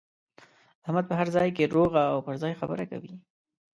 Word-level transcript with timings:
احمد 0.85 1.05
په 1.07 1.15
هر 1.19 1.27
ځای 1.35 1.49
کې 1.55 1.71
روغه 1.75 2.01
او 2.13 2.17
پر 2.25 2.35
ځای 2.43 2.53
خبره 2.61 2.83
کوي. 2.91 3.13